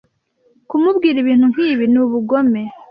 Kumubwira 0.69 1.17
ibintu 1.19 1.45
nkibi 1.53 1.85
ni 1.91 1.99
ubugome. 2.03 2.61